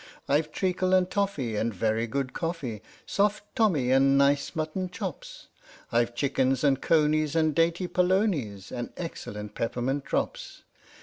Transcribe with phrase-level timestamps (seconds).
[0.27, 2.81] I've treacle and toffee and very good coffee,"
[3.17, 5.51] Soft Tommy" and nice mutton chops, II H.M.S.
[5.93, 10.63] "PINAFORE" I've chickens and conies and dainty polonies And excellent peppermint drops.